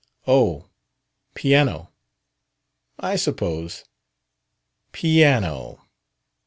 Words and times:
Oh, 0.25 0.67
piano, 1.35 1.91
I 2.99 3.15
suppose." 3.17 3.85
"Piano!" 4.93 5.79